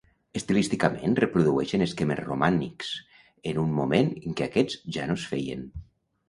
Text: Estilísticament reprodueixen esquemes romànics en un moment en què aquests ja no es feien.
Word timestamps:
Estilísticament 0.39 1.17
reprodueixen 1.19 1.85
esquemes 1.87 2.21
romànics 2.29 2.89
en 3.53 3.61
un 3.65 3.77
moment 3.81 4.11
en 4.23 4.39
què 4.41 4.49
aquests 4.49 4.81
ja 4.97 5.07
no 5.13 5.19
es 5.23 5.29
feien. 5.35 5.63